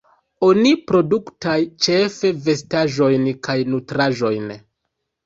Oni 0.45 0.69
produktaj 0.91 1.57
ĉefe 1.87 2.31
vestaĵojn 2.47 3.29
kaj 3.49 3.57
nutraĵojn. 3.75 4.49